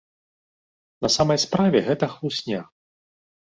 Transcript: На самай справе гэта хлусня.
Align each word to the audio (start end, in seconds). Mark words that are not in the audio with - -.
На 1.07 1.11
самай 1.17 1.37
справе 1.45 1.83
гэта 1.91 2.11
хлусня. 2.17 2.65